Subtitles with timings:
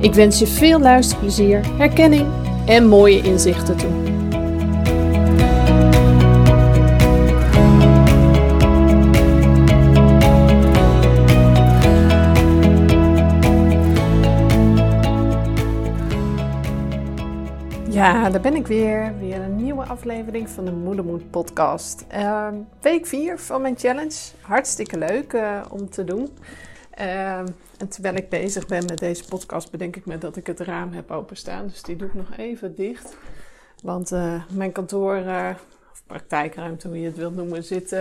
[0.00, 2.26] Ik wens je veel luisterplezier, herkenning
[2.66, 3.90] en mooie inzichten toe.
[17.90, 19.12] Ja, daar ben ik weer.
[19.18, 22.04] Weer een nieuwe aflevering van de Moedermoed podcast.
[22.14, 22.48] Uh,
[22.80, 24.16] week 4 van mijn challenge.
[24.40, 26.28] Hartstikke leuk uh, om te doen.
[27.00, 27.38] Uh,
[27.78, 30.92] en terwijl ik bezig ben met deze podcast, bedenk ik me dat ik het raam
[30.92, 31.66] heb openstaan.
[31.66, 33.16] Dus die doe ik nog even dicht.
[33.82, 35.16] Want uh, mijn kantoor,
[35.92, 37.96] of praktijkruimte, hoe je het wilt noemen, zit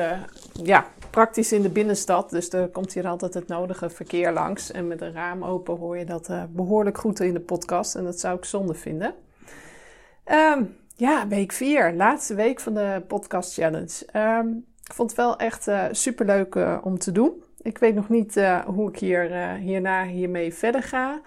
[0.63, 2.29] ja, praktisch in de binnenstad.
[2.29, 4.71] Dus er komt hier altijd het nodige verkeer langs.
[4.71, 7.95] En met een raam open hoor je dat behoorlijk goed in de podcast.
[7.95, 9.13] En dat zou ik zonde vinden.
[10.31, 14.05] Um, ja, week 4, laatste week van de podcast challenge.
[14.15, 17.43] Um, ik vond het wel echt super leuk om te doen.
[17.61, 21.21] Ik weet nog niet uh, hoe ik hier, hierna hiermee verder ga.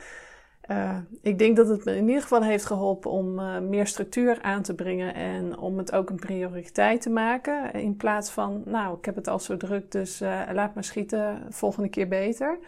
[1.22, 3.34] ik denk dat het me in ieder geval heeft geholpen om
[3.68, 7.72] meer structuur aan te brengen en om het ook een prioriteit te maken.
[7.72, 10.20] In plaats van, nou, ik heb het al zo druk, dus
[10.52, 12.58] laat maar schieten, volgende keer beter.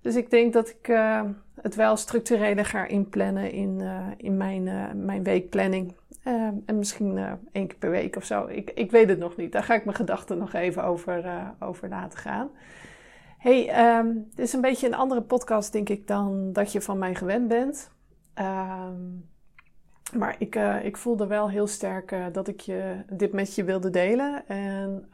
[0.00, 0.96] Dus ik denk dat ik
[1.60, 3.82] het wel structureler ga inplannen in,
[4.16, 5.94] in mijn, mijn weekplanning.
[6.66, 7.18] En misschien
[7.52, 8.46] één keer per week of zo.
[8.46, 9.52] Ik, ik weet het nog niet.
[9.52, 11.24] Daar ga ik mijn gedachten nog even over,
[11.60, 12.50] over laten gaan.
[13.38, 16.98] hey, um, dit is een beetje een andere podcast, denk ik, dan dat je van
[16.98, 17.90] mij gewend bent.
[18.34, 19.28] Um,
[20.12, 24.48] maar ik, ik voelde wel heel sterk dat ik je, dit met je wilde delen.
[24.48, 25.08] En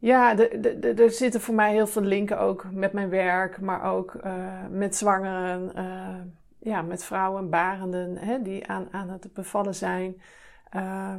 [0.00, 0.38] ja,
[0.96, 4.96] er zitten voor mij heel veel linken ook met mijn werk, maar ook uh, met
[4.96, 6.14] zwangeren, uh,
[6.60, 10.20] ja, met vrouwen, barenden hè, die aan, aan het bevallen zijn.
[10.76, 11.14] Uh,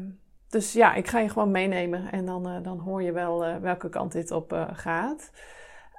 [0.50, 3.90] dus ja, ik ga je gewoon meenemen en dan, eh, dan hoor je wel welke
[3.90, 5.32] kant dit op gaat.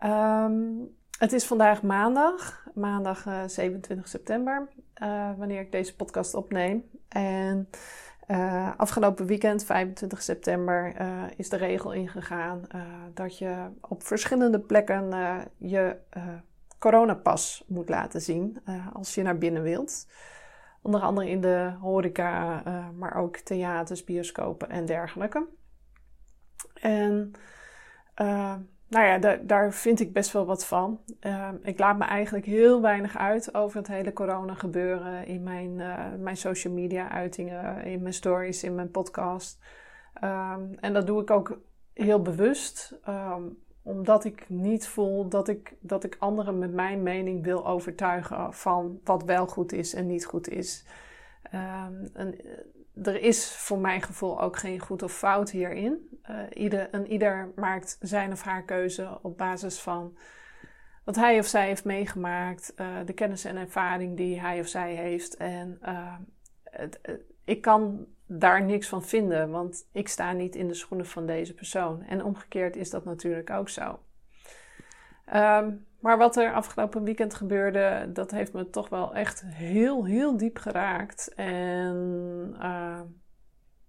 [0.04, 4.68] Um, het is vandaag maandag, maandag 27 september,
[5.36, 6.84] wanneer ik deze podcast opneem.
[7.08, 7.68] En
[8.76, 10.94] afgelopen weekend, 25 september,
[11.36, 12.66] is de regel ingegaan
[13.14, 15.08] dat je op verschillende plekken
[15.58, 15.96] je
[16.82, 18.62] coronapas moet laten zien
[18.92, 20.06] als je naar binnen wilt.
[20.82, 22.62] Onder andere in de horeca,
[22.96, 25.46] maar ook theaters, bioscopen en dergelijke.
[26.74, 27.32] En
[28.88, 31.00] nou ja, daar, vind ik best wel wat van.
[31.62, 35.76] Ik laat me eigenlijk heel weinig uit over het hele corona gebeuren in mijn,
[36.22, 39.58] mijn social media uitingen, in mijn stories, in mijn podcast.
[40.24, 41.58] Um, en dat doe ik ook
[41.92, 47.44] heel bewust, um, omdat ik niet voel dat ik, dat ik anderen met mijn mening
[47.44, 50.84] wil overtuigen van wat wel goed is en niet goed is.
[51.54, 52.34] Um, en,
[53.02, 56.20] er is voor mijn gevoel ook geen goed of fout hierin.
[56.30, 60.16] Uh, ieder, en ieder maakt zijn of haar keuze op basis van
[61.04, 64.94] wat hij of zij heeft meegemaakt, uh, de kennis en ervaring die hij of zij
[64.94, 65.36] heeft.
[65.36, 66.14] En uh,
[66.64, 67.00] het,
[67.44, 71.54] ik kan daar niks van vinden, want ik sta niet in de schoenen van deze
[71.54, 72.02] persoon.
[72.02, 73.98] En omgekeerd is dat natuurlijk ook zo.
[75.34, 80.36] Um, maar wat er afgelopen weekend gebeurde, dat heeft me toch wel echt heel, heel
[80.36, 81.34] diep geraakt.
[81.34, 81.96] En
[82.56, 83.00] uh,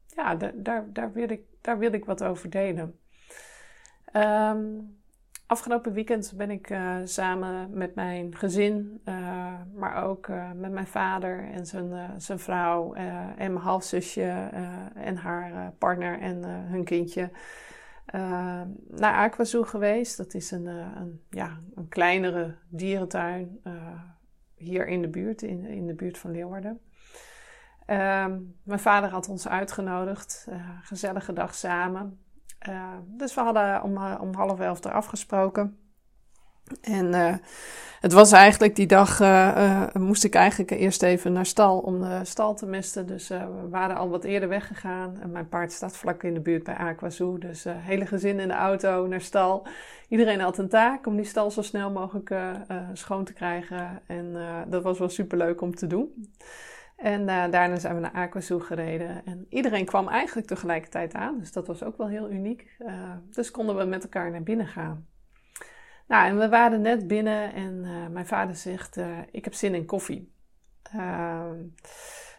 [0.08, 3.00] ja, daar, daar, wil ik, daar wil ik wat over delen.
[4.14, 5.03] Um,
[5.54, 11.50] afgelopen weekend ben ik uh, samen met mijn gezin, uh, maar ook met mijn vader
[11.52, 14.50] en zijn, zijn vrouw en mijn halfzusje
[14.96, 17.32] en haar partner en hun kindje
[18.88, 20.18] naar Aquazoo geweest.
[20.18, 23.62] Dat is een, een, ja, een kleinere dierentuin
[24.56, 26.80] hier in de buurt, in, in de buurt van Leeuwarden.
[27.86, 30.48] Ehm, mijn vader had ons uitgenodigd,
[30.82, 32.23] gezellige dag samen.
[33.06, 35.78] Dus we hadden om, om half elf er afgesproken.
[36.82, 37.34] En uh,
[38.00, 39.20] het was eigenlijk die dag,
[39.94, 43.08] moest ik eigenlijk eerst even naar stal om de stal te mesten.
[43.08, 45.18] Dus we waren al wat eerder weggegaan.
[45.22, 47.38] En mijn paard staat vlak in de buurt bij Aquazoo.
[47.38, 49.68] Dus hele gezin in de auto naar stal.
[50.10, 52.36] Iedereen had een taak om die stal zo snel mogelijk
[52.94, 54.02] schoon te krijgen.
[54.08, 54.36] En
[54.68, 56.30] dat was wel super leuk om te doen.
[57.04, 59.26] En daarna zijn we naar Aquazoo gereden.
[59.26, 61.40] En iedereen kwam eigenlijk tegelijkertijd aan.
[61.40, 62.78] Dus dat was ook wel heel uniek.
[63.30, 65.08] dus konden we met elkaar naar binnen gaan.
[66.08, 69.00] Nou, en we waren net binnen en uh, mijn vader zegt:
[69.32, 70.34] Ik heb zin in koffie.
[70.96, 71.52] Uh,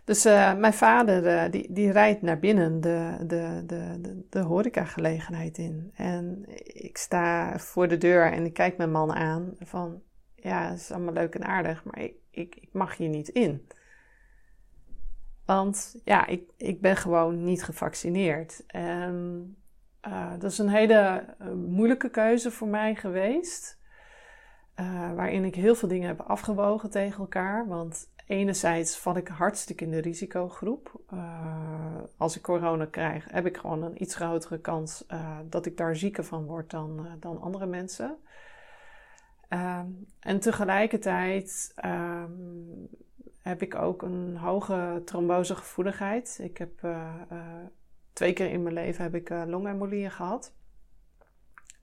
[0.05, 5.91] dus mijn vader die, die rijdt naar binnen de, de, de, de, de horecagelegenheid in.
[5.95, 10.03] En ik sta voor de deur en ik kijk mijn man aan van...
[10.35, 13.67] Ja, het is allemaal leuk en aardig, maar ik, ik, ik mag hier niet in.
[15.44, 18.67] Want ja, ik, ik ben gewoon niet gevaccineerd.
[18.67, 19.56] En
[20.08, 23.79] uh, dat is een hele uh, moeilijke keuze voor mij geweest.
[24.81, 27.69] Uh, waarin ik heel veel dingen heb afgewogen tegen elkaar.
[27.69, 31.00] Want enerzijds val ik hartstikke in de risicogroep.
[32.17, 35.06] als ik corona krijg, heb ik gewoon een iets grotere kans
[35.49, 38.17] dat ik daar zieker van word dan, dan andere mensen.
[39.49, 39.87] Ehm,
[40.20, 42.88] en tegelijkertijd um,
[43.44, 46.38] heb ik ook een hoge trombosegevoeligheid.
[46.43, 46.87] Ik heb
[48.12, 50.52] twee keer in mijn leven heb ik uh, longembolieën gehad.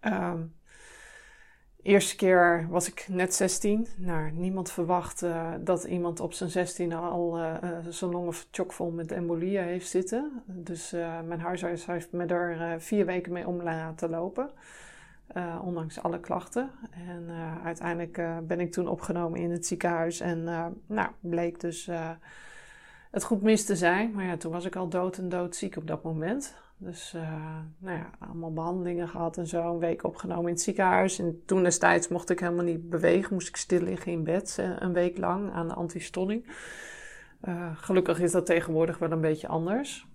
[0.02, 0.56] Um,
[1.82, 3.88] eerste keer was ik net 16.
[3.98, 5.26] Nou, niemand verwacht
[5.60, 7.40] dat iemand op zijn 16 al
[7.90, 10.44] zijn longen chockvol met embolieën heeft zitten.
[10.46, 10.92] Dus
[11.26, 14.52] mijn huisarts heeft me er vier weken mee om laten lopen.
[15.64, 16.72] Ondanks alle klachten.
[16.92, 17.30] En
[17.64, 20.20] uiteindelijk ben ik toen opgenomen in het ziekenhuis.
[20.20, 20.44] En
[20.86, 21.90] nou, bleek dus
[23.12, 24.12] het goed mis te zijn.
[24.12, 26.56] Maar ja, toen was ik al dood en doodziek op dat moment.
[26.78, 27.16] Dus
[27.78, 29.74] nou ja, allemaal behandelingen gehad en zo.
[29.74, 31.20] Een week opgenomen in het ziekenhuis.
[31.20, 33.34] En toen destijds mocht ik helemaal niet bewegen.
[33.34, 36.46] Moest ik stil liggen in bed eh, een week lang aan de antistolling.
[37.74, 40.08] Gelukkig is dat tegenwoordig wel een beetje anders.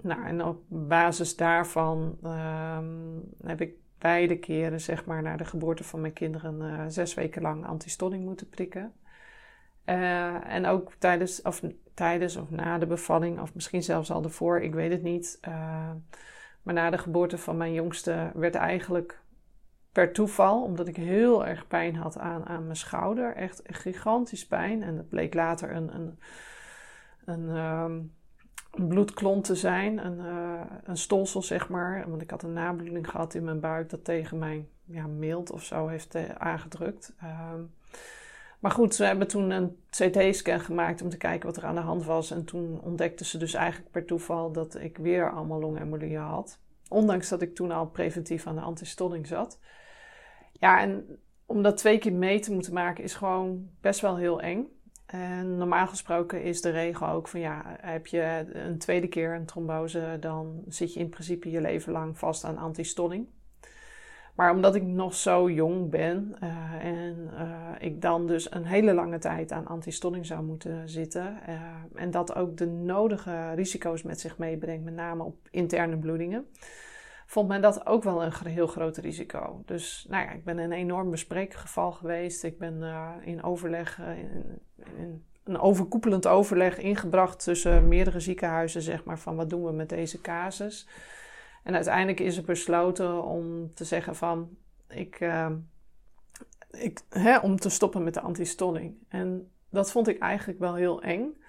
[0.00, 2.78] Nou, en op basis daarvan uh,
[3.42, 7.42] heb ik beide keren, zeg maar, na de geboorte van mijn kinderen, uh, zes weken
[7.42, 8.92] lang antistolling moeten prikken.
[9.86, 11.62] Uh, en ook tijdens, of
[11.94, 15.38] tijdens of na de bevalling, of misschien zelfs al ervoor, ik weet het niet.
[15.48, 15.90] Uh,
[16.62, 19.20] maar na de geboorte van mijn jongste werd eigenlijk
[19.92, 24.82] per toeval, omdat ik heel erg pijn had aan, aan mijn schouder, echt gigantisch pijn.
[24.82, 26.18] En dat bleek later een, een,
[27.24, 28.14] een, um,
[28.74, 32.04] een bloedklont te zijn, een, uh, een stolsel zeg maar.
[32.08, 35.64] Want ik had een nabloeding gehad in mijn buik dat tegen mijn ja, mild of
[35.64, 37.14] zo heeft uh, aangedrukt.
[37.22, 37.52] Uh,
[38.58, 41.80] maar goed, ze hebben toen een CT-scan gemaakt om te kijken wat er aan de
[41.80, 42.30] hand was.
[42.30, 46.58] En toen ontdekten ze dus eigenlijk per toeval dat ik weer allemaal longembolieën had.
[46.88, 49.58] Ondanks dat ik toen al preventief aan de antistolling zat.
[50.52, 54.40] Ja, en om dat twee keer mee te moeten maken is gewoon best wel heel
[54.40, 54.68] eng.
[55.14, 59.44] En normaal gesproken is de regel ook van ja, heb je een tweede keer een
[59.44, 63.26] trombose, dan zit je in principe je leven lang vast aan antistolling.
[64.34, 68.94] Maar omdat ik nog zo jong ben uh, en uh, ik dan dus een hele
[68.94, 71.38] lange tijd aan antistolling zou moeten zitten.
[71.48, 71.60] Uh,
[71.94, 76.46] en dat ook de nodige risico's met zich meebrengt, met name op interne bloedingen.
[77.26, 79.62] Vond men dat ook wel een heel groot risico.
[79.64, 82.44] Dus nou ja, ik ben een enorm bespreekgeval geweest.
[82.44, 82.82] Ik ben
[83.24, 84.00] in overleg,
[85.44, 90.20] een overkoepelend overleg ingebracht tussen meerdere ziekenhuizen, zeg maar, van wat doen we met deze
[90.20, 90.88] casus.
[91.62, 94.56] En uiteindelijk is er besloten om te zeggen van
[94.88, 95.50] ik, uh,
[96.70, 98.96] ik hè, om te stoppen met de antistolling.
[99.08, 101.42] En dat vond ik eigenlijk wel heel eng.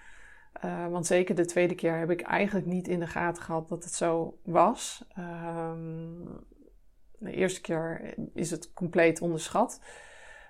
[0.65, 3.84] Uh, want zeker de tweede keer heb ik eigenlijk niet in de gaten gehad dat
[3.84, 5.06] het zo was.
[5.18, 6.24] Um,
[7.18, 9.82] de eerste keer is het compleet onderschat.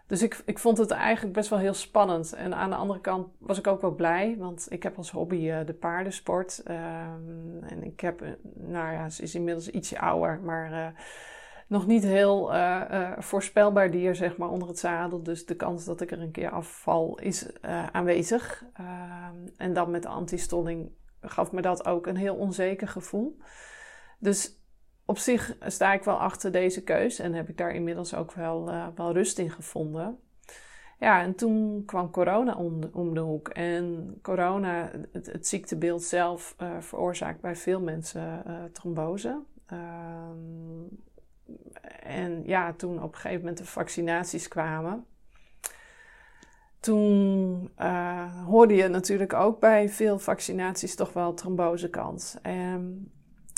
[0.08, 2.34] Dus ik, ik vond het eigenlijk best wel heel spannend.
[2.34, 5.36] En aan de andere kant was ik ook wel blij, want ik heb als hobby
[5.36, 6.64] uh, de paardensport.
[6.68, 10.88] Um, en ik heb, uh, nou ja, ze is inmiddels ietsje ouder, maar uh,
[11.68, 12.52] nog niet heel
[13.18, 15.24] voorspelbaar dier, zeg maar, onder het zadel.
[15.24, 17.48] Dus de kans dat ik er een keer afval is
[17.92, 18.66] aanwezig.
[18.74, 23.38] Ehm, en dan met de antistolling gaf me dat ook een heel onzeker gevoel.
[24.20, 24.65] Dus
[25.06, 28.70] op zich sta ik wel achter deze keus en heb ik daar inmiddels ook wel,
[28.70, 30.20] uh, wel rust in gevonden.
[31.00, 32.56] Ja, en toen kwam corona
[32.92, 33.48] om de, hoek.
[33.50, 39.40] En corona, het, ziektebeeld zelf, uh, veroorzaakt bij veel mensen uh, trombose.
[39.66, 40.84] Ehm,
[42.04, 45.06] en ja, toen op een gegeven moment de vaccinaties kwamen,
[46.80, 47.72] toen
[48.46, 52.38] hoorde je natuurlijk ook bij veel vaccinaties toch wel trombosekans.
[52.42, 53.12] En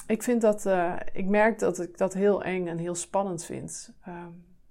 [0.07, 3.93] ik vind dat, uh, ik merk dat ik dat heel eng en heel spannend vind.
[4.07, 4.25] Uh,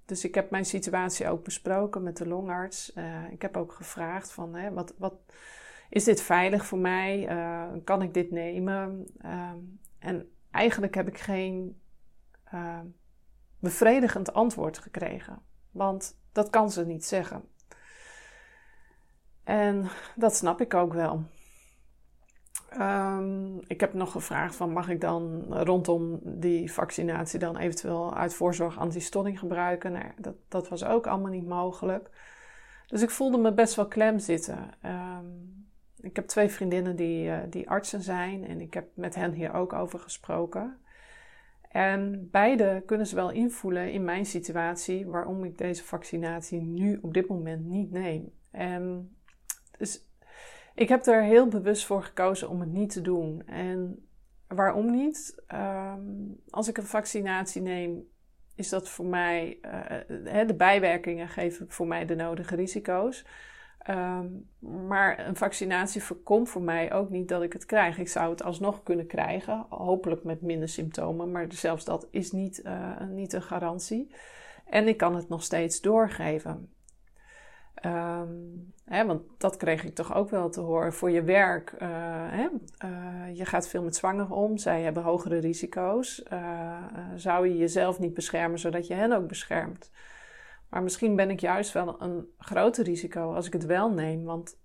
[0.05, 2.93] dus ik heb mijn situatie ook besproken met de longarts.
[2.95, 5.14] Uh, ik heb ook gevraagd van, hè, wat, wat,
[5.90, 7.31] is dit veilig voor mij?
[7.31, 9.07] Uh, kan ik dit nemen?
[9.19, 9.59] Ehm,
[9.99, 11.81] en eigenlijk heb ik geen
[13.59, 15.43] bevredigend antwoord gekregen.
[15.71, 17.49] Want dat kan ze niet zeggen.
[19.45, 21.25] En dat snap ik ook wel.
[22.80, 28.35] Um, ik heb nog gevraagd van mag ik dan rondom die vaccinatie dan eventueel uit
[28.35, 29.92] voorzorg antistolling gebruiken.
[29.92, 32.11] Nou, dat, dat was ook allemaal niet mogelijk.
[32.87, 34.71] Dus ik voelde me best wel klem zitten.
[34.85, 35.66] Um,
[36.00, 39.52] ik heb twee vriendinnen die, uh, die artsen zijn en ik heb met hen hier
[39.52, 40.78] ook over gesproken.
[41.68, 47.14] En beide kunnen ze wel invoelen in mijn situatie waarom ik deze vaccinatie nu op
[47.14, 48.33] dit moment niet neem.
[48.50, 49.16] En
[49.78, 50.06] dus
[50.76, 53.42] ik heb er heel bewust voor gekozen om het niet te doen.
[53.47, 54.09] En
[54.49, 55.42] waarom niet?
[55.47, 56.00] Ehm,
[56.50, 58.09] als ik een vaccinatie neem,
[58.54, 59.59] is dat voor mij,
[60.09, 63.26] uh, de bijwerkingen geven voor mij de nodige risico's.
[63.78, 64.26] Ehm,
[64.59, 67.99] maar een vaccinatie voorkomt voor mij ook niet dat ik het krijg.
[67.99, 72.61] Ik zou het alsnog kunnen krijgen, hopelijk met minder symptomen, maar zelfs dat is niet,
[72.64, 74.14] uh, niet een garantie.
[74.66, 76.71] En ik kan het nog steeds doorgeven.
[77.87, 80.93] Um, hè, want dat kreeg ik toch ook wel te horen.
[80.93, 81.88] Voor je werk, uh,
[82.31, 82.49] hè,
[82.85, 84.59] uh, je gaat veel met zwangeren om.
[84.59, 86.23] Zij hebben hogere risico's.
[86.33, 89.90] Uh, zou je jezelf niet beschermen zodat je hen ook beschermt?
[90.71, 94.25] Maar misschien ben ik juist wel een groter risico als ik het wel neem.
[94.25, 94.59] Want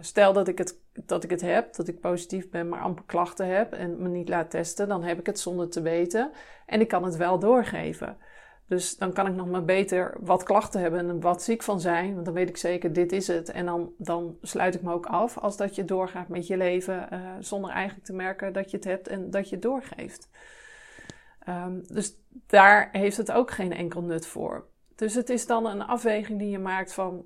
[0.00, 3.46] stel dat ik, het, dat ik het heb, dat ik positief ben, maar amper klachten
[3.46, 6.30] heb en me niet laat testen, dan heb ik het zonder te weten.
[6.66, 8.16] En ik kan het wel doorgeven.
[8.66, 12.14] Dus dan kan ik nog maar beter wat klachten hebben en wat ziek van zijn.
[12.14, 13.50] Want dan weet ik zeker, dit is het.
[13.50, 17.08] En dan, dan sluit ik me ook af als dat je doorgaat met je leven.
[17.12, 20.28] Uh, zonder eigenlijk te merken dat je het hebt en dat je het doorgeeft.
[21.48, 22.16] Um, dus
[22.46, 24.66] daar heeft het ook geen enkel nut voor.
[24.94, 27.24] Dus het is dan een afweging die je maakt van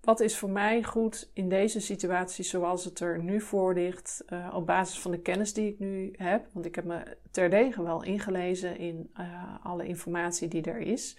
[0.00, 4.50] wat is voor mij goed in deze situatie zoals het er nu voor ligt, uh,
[4.54, 6.46] op basis van de kennis die ik nu heb?
[6.52, 11.18] Want ik heb me terdege wel ingelezen in uh, alle informatie die er is.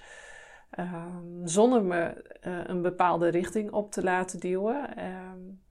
[0.79, 5.05] Um, zonder me uh, een bepaalde richting op te laten duwen.
[5.05, 5.61] Um,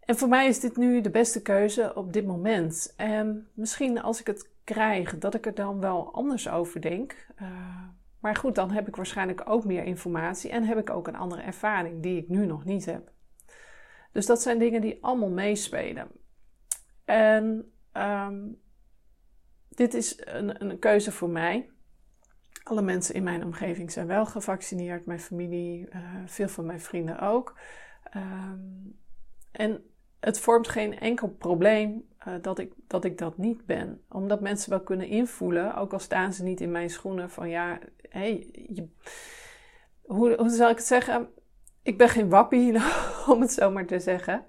[0.00, 2.94] en voor mij is dit nu de beste keuze op dit moment.
[2.96, 7.26] En misschien als ik het krijg, dat ik er dan wel anders over denk.
[8.20, 11.42] Maar goed, dan heb ik waarschijnlijk ook meer informatie en heb ik ook een andere
[11.42, 13.12] ervaring die ik nu nog niet heb.
[14.12, 16.08] Dus dat zijn dingen die allemaal meespelen.
[17.04, 18.60] En um,
[19.68, 21.70] dit is een, een, keuze voor mij.
[22.62, 27.20] Alle mensen in mijn omgeving zijn wel gevaccineerd, mijn familie, uh, veel van mijn vrienden
[27.20, 27.58] ook.
[28.16, 28.98] Um,
[29.50, 29.89] en
[30.20, 34.04] het vormt geen enkel probleem uh, dat, ik, dat ik dat niet ben.
[34.08, 37.78] Omdat mensen wel kunnen invoelen, ook al staan ze niet in mijn schoenen, van ja,
[38.08, 38.46] hey,
[40.00, 41.28] hoe, hoe zal ik het zeggen?
[41.82, 42.74] Ik ben geen wappie,
[43.32, 44.44] om het zo maar te zeggen.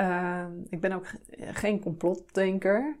[0.00, 2.96] Uh, ik ben ook geen complotdenker.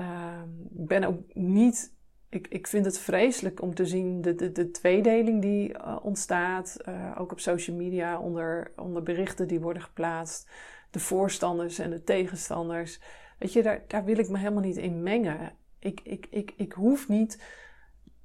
[0.00, 0.42] Uh,
[0.78, 1.94] ik ben ook niet.
[2.28, 6.76] Ik, ik vind het vreselijk om te zien de, de, de tweedeling die uh, ontstaat.
[6.88, 10.50] Uh, ook op social media onder, onder berichten die worden geplaatst.
[10.90, 13.00] De voorstanders en de tegenstanders.
[13.38, 15.52] Weet je, daar, daar wil ik me helemaal niet in mengen.
[15.78, 17.42] Ik, ik, ik, ik hoef niet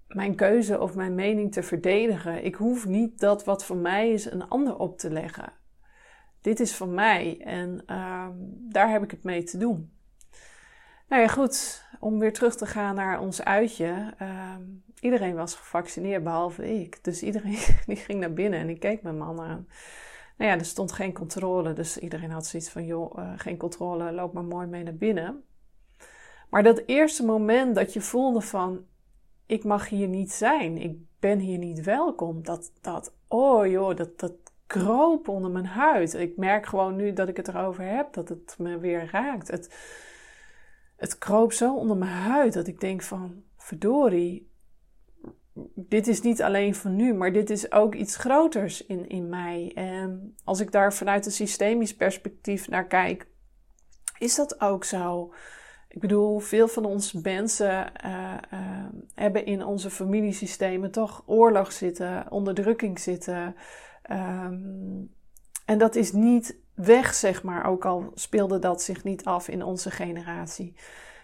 [0.07, 2.45] mijn keuze of mijn mening te verdedigen.
[2.45, 5.53] Ik hoef niet dat wat voor mij is een ander op te leggen.
[6.41, 8.33] Dit is van mij en ehm,
[8.69, 9.91] daar heb ik het mee te doen.
[11.07, 14.13] Nou ja, goed, om weer terug te gaan naar ons uitje.
[14.17, 14.61] Ehm,
[14.99, 17.03] iedereen was gevaccineerd behalve ik.
[17.03, 19.67] Dus iedereen die ging naar binnen en ik keek mijn man aan.
[20.41, 24.11] Nou ja, er stond geen controle, dus iedereen had zoiets van: joh, uh, geen controle,
[24.11, 25.43] loop maar mooi mee naar binnen.
[26.49, 28.85] Maar dat eerste moment dat je voelde van:
[29.45, 34.19] ik mag hier niet zijn, ik ben hier niet welkom, dat, dat, oh joh, dat,
[34.19, 34.33] dat
[34.67, 36.13] kroop onder mijn huid.
[36.13, 39.47] Ik merk gewoon nu dat ik het erover heb, dat het me weer raakt.
[39.47, 39.75] Het,
[40.95, 44.50] het kroop zo onder mijn huid dat ik denk van, verdorie,
[45.75, 49.71] dit is niet alleen van nu, maar dit is ook iets groters in, in mij.
[49.75, 53.27] En als ik daar vanuit een systemisch perspectief naar kijk,
[54.17, 55.33] is dat ook zo.
[55.87, 62.31] Ik bedoel, veel van onze mensen uh, uh, hebben in onze familiesystemen toch oorlog zitten,
[62.31, 63.55] onderdrukking zitten.
[64.11, 65.13] Um,
[65.65, 69.63] en dat is niet weg, zeg maar, ook al speelde dat zich niet af in
[69.63, 70.75] onze generatie.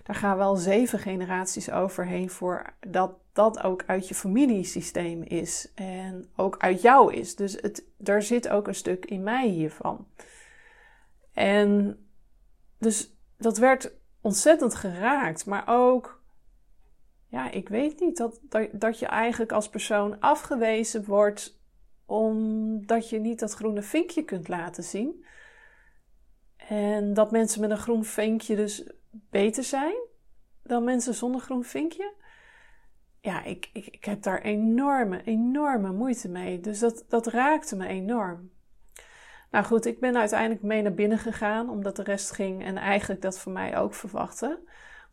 [0.08, 6.30] Daar gaan wel zeven generaties overheen voor dat dat ook uit je familiesysteem is en
[6.36, 7.36] ook uit jou is.
[7.36, 10.08] Dus het, er zit ook een stuk in mij hiervan.
[11.34, 12.00] En
[12.78, 16.24] dus dat werd ontzettend geraakt, maar ook
[17.28, 18.40] ja, ik weet niet, dat,
[18.72, 21.60] dat je eigenlijk als persoon afgewezen wordt
[22.06, 25.26] omdat je niet dat groene vinkje kunt laten zien.
[26.58, 28.92] En dat mensen met een groen vinkje dus
[29.30, 29.96] beter zijn
[30.64, 32.14] dan mensen zonder groen vinkje.
[33.20, 36.60] Ja, ik, ik, ik heb daar enorme, enorme moeite mee.
[36.60, 38.52] Dus dat, dat raakte me enorm.
[39.52, 43.22] Nou goed, ik ben uiteindelijk mee naar binnen gegaan, omdat de rest ging en eigenlijk
[43.22, 44.60] dat voor mij ook verwachtte.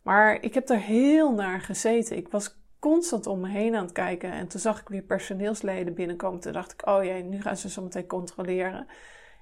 [0.01, 2.17] Maar ik heb er heel naar gezeten.
[2.17, 5.93] Ik was constant om me heen aan het kijken en toen zag ik weer personeelsleden
[5.93, 6.39] binnenkomen.
[6.39, 8.87] Toen dacht ik, oh jee, nu gaan ze zo meteen controleren.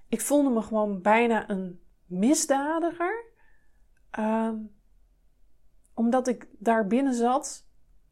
[0.10, 3.23] Ik voelde me gewoon bijna een misdadiger.
[4.14, 4.56] Ehm,
[5.94, 7.68] omdat ik daar binnen zat,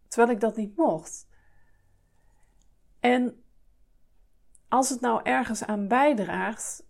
[0.07, 1.27] terwijl ik dat niet mocht.
[2.99, 3.43] En
[4.67, 6.83] als het nou ergens aan bijdraagt,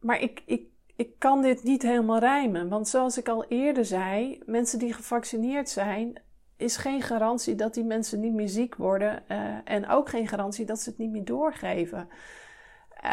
[0.00, 2.68] maar ik, ik, ik kan dit niet helemaal rijmen.
[2.68, 6.22] Want zoals ik al eerder zei, mensen die gevaccineerd zijn,
[6.56, 9.22] is geen garantie dat die mensen niet meer ziek worden.
[9.28, 12.08] Uh, en ook geen garantie dat ze het niet meer doorgeven.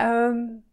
[0.01, 0.65] Um,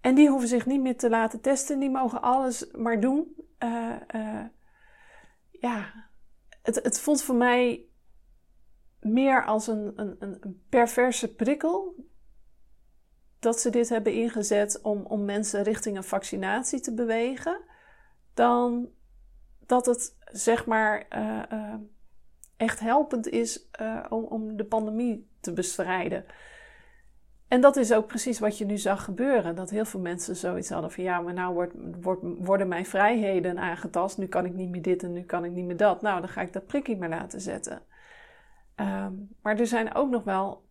[0.00, 3.34] en die hoeven zich niet meer te laten testen, die mogen alles maar doen.
[3.62, 4.44] Uh, uh,
[5.50, 6.08] ja,
[6.62, 7.84] het, het voelt voor mij
[9.00, 11.94] meer als een, een, een perverse prikkel
[13.38, 17.60] dat ze dit hebben ingezet om, om mensen richting een vaccinatie te bewegen,
[18.34, 18.88] dan
[19.66, 21.74] dat het zeg maar uh,
[22.56, 23.68] echt helpend is
[24.08, 26.24] om, om de pandemie te bestrijden.
[27.52, 29.54] En dat is ook precies wat je nu zag gebeuren.
[29.54, 31.68] Dat heel veel mensen zoiets hadden van ja, maar nou
[32.38, 34.18] worden mijn vrijheden aangetast.
[34.18, 36.02] Nu kan ik niet meer dit en nu kan ik niet meer dat.
[36.02, 37.82] Nou, dan ga ik dat prikkie maar laten zetten.
[38.76, 40.64] Um, maar er zijn ook nog wel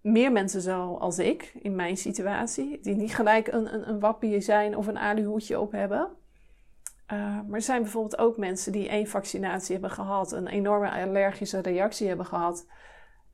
[0.00, 4.76] meer mensen zoals ik in mijn situatie, die niet gelijk een, een, een wappie zijn
[4.76, 6.08] of een aluhoedje op hebben.
[7.12, 11.60] Uh, maar er zijn bijvoorbeeld ook mensen die één vaccinatie hebben gehad, een enorme allergische
[11.60, 12.66] reactie hebben gehad.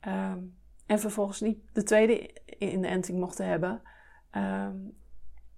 [0.07, 0.59] Um,
[0.91, 2.29] en vervolgens niet de tweede
[2.69, 3.81] inenting mochten hebben.
[4.31, 4.97] Um,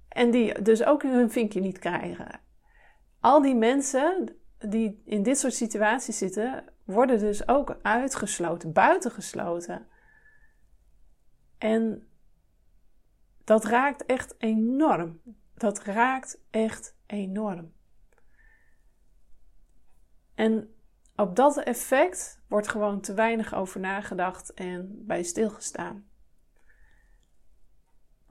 [0.07, 2.39] en die dus ook hun vinkje niet krijgen.
[3.19, 9.87] Al die mensen die in dit soort situaties zitten, worden dus ook uitgesloten, buitengesloten.
[11.57, 12.07] En
[13.43, 15.21] dat raakt echt enorm.
[15.53, 17.73] Dat raakt echt enorm.
[20.35, 20.75] En
[21.15, 26.11] op dat effect wordt gewoon te weinig over nagedacht en bij stilgestaan.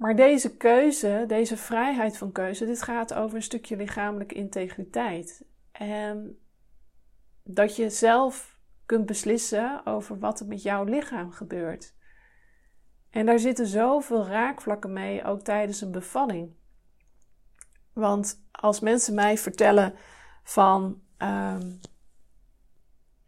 [0.02, 5.44] Maar deze keuze, deze vrijheid van keuze, dit gaat over een stukje lichamelijke integriteit.
[5.72, 6.38] En
[7.42, 11.94] dat je zelf kunt beslissen over wat er met jouw lichaam gebeurt.
[13.10, 16.54] En daar zitten zoveel raakvlakken mee, ook tijdens een bevalling.
[17.92, 19.94] Want als mensen mij vertellen
[20.42, 21.80] van um,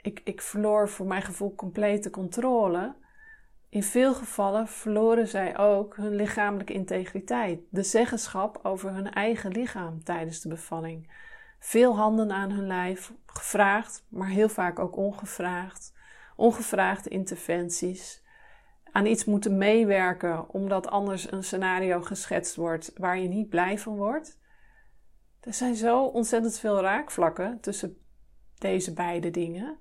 [0.00, 2.94] ik, ik verloor voor mijn gevoel complete controle.
[3.74, 10.04] In veel gevallen verloren zij ook hun lichamelijke integriteit, de zeggenschap over hun eigen lichaam
[10.04, 11.10] tijdens de bevalling.
[11.58, 15.92] Veel handen aan hun lijf, gevraagd, maar heel vaak ook ongevraagd.
[16.36, 18.22] Ongevraagde interventies.
[18.92, 23.96] Aan iets moeten meewerken omdat anders een scenario geschetst wordt waar je niet blij van
[23.96, 24.38] wordt.
[25.40, 27.98] Er zijn zo ontzettend veel raakvlakken tussen
[28.58, 29.78] deze beide dingen.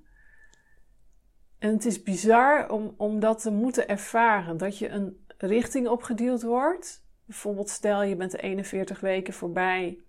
[1.64, 4.58] En het is bizar om, om dat te moeten ervaren.
[4.58, 7.06] Dat je een richting opgedeeld wordt.
[7.26, 10.00] Bijvoorbeeld stel je bent de 41 weken voorbij.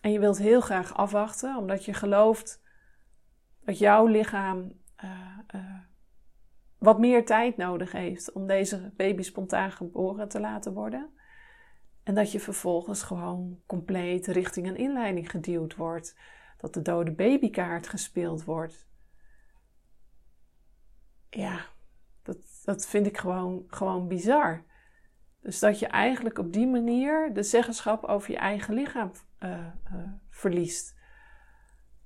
[0.00, 1.56] En je wilt heel graag afwachten.
[1.56, 2.62] Omdat je gelooft
[3.64, 4.72] dat jouw lichaam
[5.04, 5.78] uh, uh,
[6.78, 8.32] wat meer tijd nodig heeft.
[8.32, 11.10] Om deze baby spontaan geboren te laten worden.
[12.02, 16.18] En dat je vervolgens gewoon compleet richting een inleiding geduwd wordt.
[16.58, 18.88] Dat de dode babykaart gespeeld wordt
[21.30, 21.66] ja,
[22.22, 24.64] dat, dat vind ik gewoon, gewoon bizar.
[25.40, 30.12] Dus dat je eigenlijk op die manier de zeggenschap over je eigen lichaam uh, uh,
[30.30, 30.98] verliest.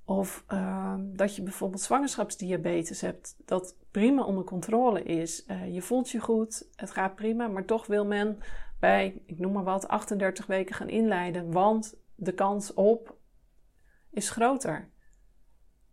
[0.05, 5.45] Of uh, dat je bijvoorbeeld zwangerschapsdiabetes hebt, dat prima onder controle is.
[5.47, 8.39] Uh, je voelt je goed, het gaat prima, maar toch wil men
[8.79, 13.17] bij, ik noem maar wat, 38 weken gaan inleiden, want de kans op
[14.11, 14.89] is groter.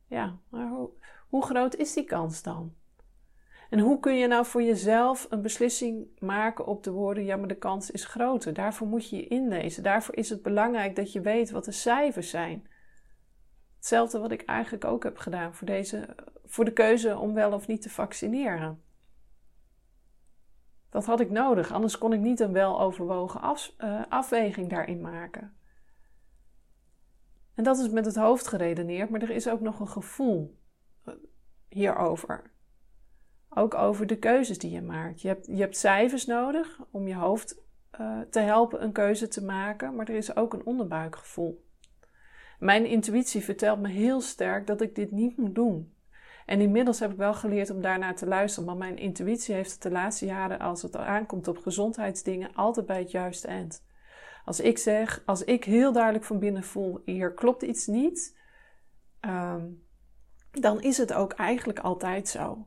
[0.06, 0.90] Ja, maar hoe,
[1.28, 2.74] hoe groot is die kans dan?
[3.72, 7.48] En hoe kun je nou voor jezelf een beslissing maken op de woorden: ja, maar
[7.48, 8.54] de kans is groter?
[8.54, 9.82] Daarvoor moet je je inlezen.
[9.82, 12.66] Daarvoor is het belangrijk dat je weet wat de cijfers zijn.
[13.76, 17.66] Hetzelfde wat ik eigenlijk ook heb gedaan voor, deze, voor de keuze om wel of
[17.66, 18.82] niet te vaccineren.
[20.90, 25.56] Dat had ik nodig, anders kon ik niet een weloverwogen af, uh, afweging daarin maken.
[27.54, 30.58] En dat is met het hoofd geredeneerd, maar er is ook nog een gevoel
[31.68, 32.51] hierover.
[33.54, 35.20] Ook over de keuzes die je maakt.
[35.20, 37.62] Je hebt, je hebt cijfers nodig om je hoofd
[38.00, 41.64] uh, te helpen een keuze te maken, maar er is ook een onderbuikgevoel.
[42.58, 45.94] Mijn intuïtie vertelt me heel sterk dat ik dit niet moet doen.
[46.46, 49.82] En inmiddels heb ik wel geleerd om daarnaar te luisteren, maar mijn intuïtie heeft het
[49.82, 53.84] de laatste jaren, als het aankomt op gezondheidsdingen, altijd bij het juiste eind.
[54.44, 58.38] Als ik zeg, als ik heel duidelijk van binnen voel, hier klopt iets niet,
[59.20, 59.86] um,
[60.50, 62.66] dan is het ook eigenlijk altijd zo.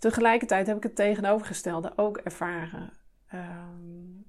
[0.00, 2.92] Tegelijkertijd heb ik het tegenovergestelde ook ervaren.
[3.34, 4.26] Um,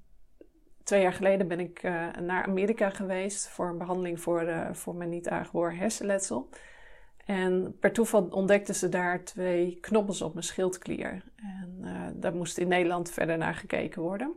[0.83, 4.95] twee jaar geleden ben ik uh, naar Amerika geweest voor een behandeling voor, uh, voor
[4.95, 6.49] mijn niet aangeboren hersenletsel.
[7.25, 11.23] En per toeval ontdekten ze daar twee knobbels op mijn schildklier.
[11.35, 14.33] En uh, daar moest in Nederland verder naar gekeken worden.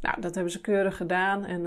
[0.00, 1.44] Nou, dat hebben ze keurig gedaan.
[1.44, 1.64] En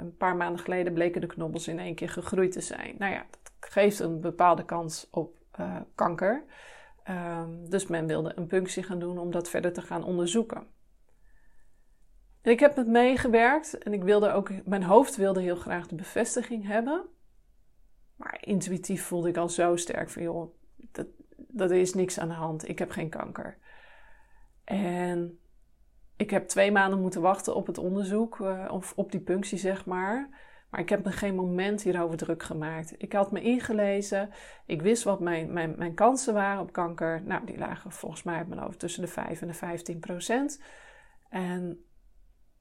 [0.00, 2.94] een paar maanden geleden bleken de knobbels in één keer gegroeid te zijn.
[2.98, 5.36] Nou ja, dat geeft een bepaalde kans op
[5.94, 6.44] kanker.
[7.08, 10.66] Um, dus men wilde een punctie gaan doen om dat verder te gaan onderzoeken.
[12.42, 15.94] En ik heb het meegewerkt en ik wilde ook, mijn hoofd wilde heel graag de
[15.94, 17.06] bevestiging hebben.
[18.16, 22.34] Maar intuïtief voelde ik al zo sterk van, joh, dat, dat is niks aan de
[22.34, 22.68] hand.
[22.68, 23.58] Ik heb geen kanker.
[24.64, 25.38] En
[26.16, 29.86] ik heb twee maanden moeten wachten op het onderzoek, uh, of op die punctie, zeg
[29.86, 30.28] maar.
[30.76, 32.94] Maar ik heb me geen moment hierover druk gemaakt.
[32.98, 34.30] Ik had me ingelezen.
[34.66, 37.22] Ik wist wat mijn, mijn, mijn kansen waren op kanker.
[37.24, 40.62] Nou, die lagen volgens mij op tussen de 5 en de 15 procent.
[41.28, 41.84] En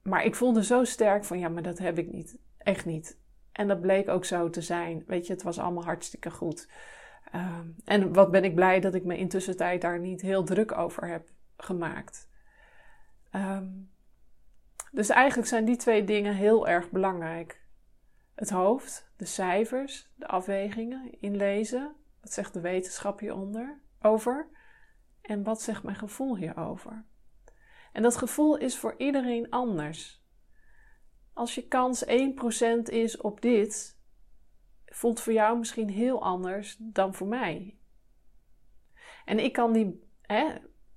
[0.02, 2.38] maar ik voelde zo sterk van ja, maar dat heb ik niet.
[2.58, 3.20] Echt niet.
[3.52, 5.04] En dat bleek ook zo te zijn.
[5.08, 6.70] Weet je, het was allemaal hartstikke goed.
[7.32, 10.78] Ehm, en wat ben ik blij dat ik me intussen tijd daar niet heel druk
[10.78, 12.30] over heb gemaakt.
[13.32, 13.68] Ehm,
[14.92, 17.64] dus eigenlijk zijn die twee dingen heel erg belangrijk.
[18.36, 21.96] Het hoofd, de cijfers, de afwegingen, inlezen.
[22.22, 24.50] Wat zegt de wetenschap hieronder over?
[25.22, 27.06] En wat zegt mijn gevoel hierover?
[27.92, 30.24] En dat gevoel is voor iedereen anders.
[31.34, 32.10] Als je kans 1%
[32.84, 34.00] is op dit,
[34.86, 37.78] voelt voor jou misschien heel anders dan voor mij.
[39.26, 40.56] En ik kan die, hè,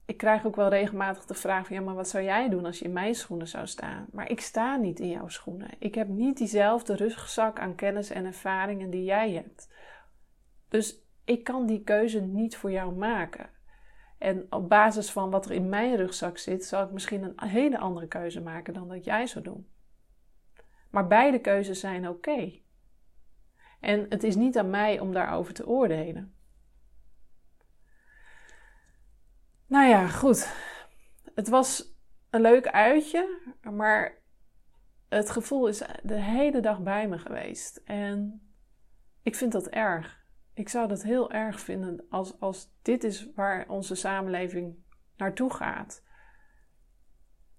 [0.09, 2.79] ik krijg ook wel regelmatig de vraag van ja, maar wat zou jij doen als
[2.79, 4.07] je in mijn schoenen zou staan?
[4.13, 5.71] Maar ik sta niet in jouw schoenen.
[5.79, 9.73] Ik heb niet diezelfde rugzak aan kennis en ervaringen die jij hebt.
[10.69, 13.51] Dus ik kan die keuze niet voor jou maken.
[14.19, 17.79] En op basis van wat er in mijn rugzak zit, zal ik misschien een hele
[17.79, 19.69] andere keuze maken dan dat jij zou doen.
[20.91, 22.53] Maar beide keuzes zijn oké.
[23.81, 26.38] En het is niet aan mij om daarover te oordelen.
[29.69, 30.53] Nou ja, goed.
[31.35, 31.95] Het was
[32.31, 34.23] een leuk uitje, maar
[35.09, 37.81] het gevoel is de hele dag bij me geweest.
[37.85, 38.43] En
[39.23, 40.27] ik vind dat erg.
[40.55, 44.77] Ik zou dat heel erg vinden als, als dit is waar onze samenleving
[45.17, 46.03] naartoe gaat.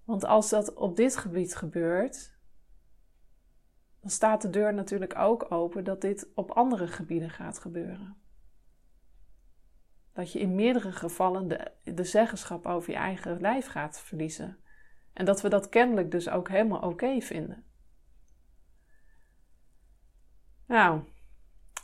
[0.04, 2.38] Want als dat op dit gebied gebeurt,
[4.00, 8.19] dan staat de deur natuurlijk ook open dat dit op andere gebieden gaat gebeuren.
[10.12, 14.58] Dat je in meerdere gevallen de, de zeggenschap over je eigen lijf gaat verliezen.
[15.12, 17.64] En dat we dat kennelijk dus ook helemaal oké vinden.
[20.66, 21.00] Nou,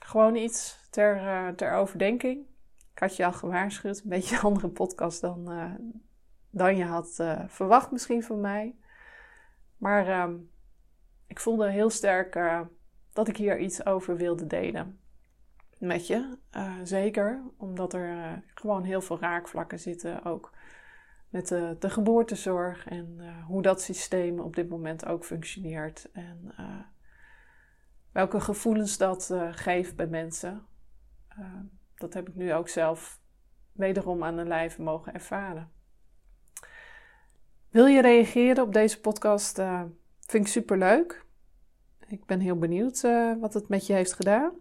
[0.04, 2.46] gewoon iets ter, uh, ter overdenking.
[2.92, 5.48] Ik had je al gewaarschuwd, een beetje een andere podcast dan,
[6.50, 8.76] dan je had uh, verwacht misschien van mij.
[9.76, 10.36] Maar ehm,
[11.26, 12.38] ik voelde heel sterk
[13.12, 15.00] dat ik hier iets over wilde delen
[15.78, 16.38] met je.
[16.82, 20.52] zeker omdat er gewoon heel veel raakvlakken zitten ook
[21.28, 26.08] met de, de geboortezorg en hoe dat systeem op dit moment ook functioneert.
[26.12, 26.54] En
[28.12, 30.66] welke gevoelens dat geeft bij mensen.
[31.94, 33.20] Dat heb ik nu ook zelf
[33.72, 35.70] wederom aan de lijve mogen ervaren.
[37.70, 39.56] Wil je reageren op deze podcast?
[40.20, 41.24] Vind ik super leuk.
[42.08, 43.00] Ik ben heel benieuwd
[43.40, 44.52] wat het met je heeft gedaan.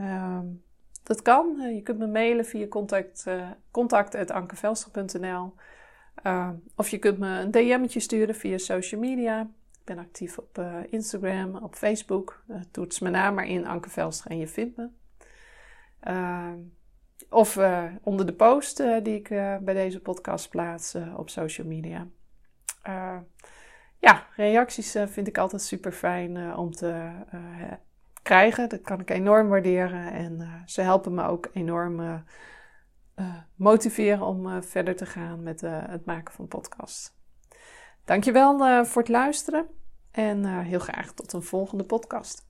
[0.00, 0.38] Uh,
[1.02, 1.56] dat kan.
[1.74, 3.26] je kunt me mailen via contact,
[3.70, 5.54] contact.ankevelster.nl
[6.14, 9.40] ehm, Of je kunt me een DM'tje sturen via social media.
[9.80, 12.44] Ik ben actief op Instagram, op Facebook.
[12.70, 14.88] toets mijn naam maar in Anke Velster en je vindt me.
[16.00, 16.58] Ehm,
[17.30, 17.58] of
[18.02, 19.28] onder de post die ik
[19.60, 22.06] bij deze podcast plaats op social media.
[23.98, 27.10] ja, reacties vind ik altijd super fijn om te
[28.28, 28.68] krijgen.
[28.68, 30.12] Dat kan ik enorm waarderen.
[30.12, 32.24] En ze helpen me ook enorm
[33.54, 37.12] motiveren om verder te gaan met het maken van podcasts.
[38.04, 39.66] Dankjewel voor het luisteren.
[40.10, 42.47] En heel graag tot een volgende podcast.